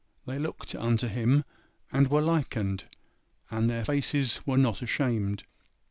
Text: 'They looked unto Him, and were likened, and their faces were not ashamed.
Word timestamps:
'They 0.25 0.39
looked 0.39 0.73
unto 0.73 1.07
Him, 1.07 1.43
and 1.91 2.07
were 2.09 2.23
likened, 2.23 2.85
and 3.51 3.69
their 3.69 3.85
faces 3.85 4.41
were 4.47 4.57
not 4.57 4.81
ashamed. 4.81 5.43